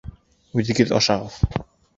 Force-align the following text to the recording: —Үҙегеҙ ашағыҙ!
—Үҙегеҙ 0.63 0.95
ашағыҙ! 1.01 1.39